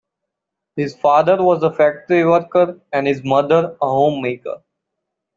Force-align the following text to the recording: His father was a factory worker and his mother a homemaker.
His 0.75 0.95
father 0.95 1.43
was 1.43 1.61
a 1.61 1.71
factory 1.71 2.25
worker 2.25 2.81
and 2.91 3.05
his 3.05 3.23
mother 3.23 3.77
a 3.79 3.87
homemaker. 3.87 4.63